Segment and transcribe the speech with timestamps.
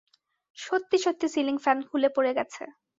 [0.57, 2.63] সত্যি-সত্যি ceiling fan খুলে পড়ে গেছে।